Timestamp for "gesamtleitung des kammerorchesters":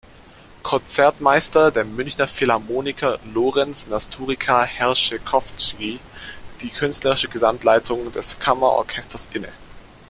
7.29-9.29